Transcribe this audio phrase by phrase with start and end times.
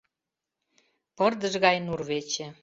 [1.17, 2.45] Пырдыж гай нурвече